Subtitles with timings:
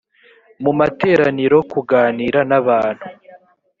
[0.63, 3.05] mu materaniro kuganira n abantu